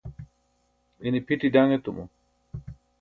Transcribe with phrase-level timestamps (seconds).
[1.05, 2.03] ine pʰiti daṅ etumo